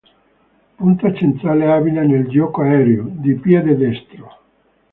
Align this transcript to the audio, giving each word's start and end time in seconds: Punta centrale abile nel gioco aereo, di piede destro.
Punta 0.77 1.13
centrale 1.13 1.69
abile 1.71 2.03
nel 2.03 2.27
gioco 2.27 2.61
aereo, 2.63 3.05
di 3.07 3.35
piede 3.35 3.77
destro. 3.77 4.35